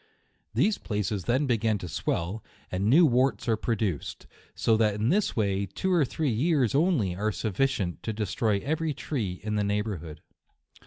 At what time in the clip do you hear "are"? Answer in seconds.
3.47-3.55, 7.15-7.31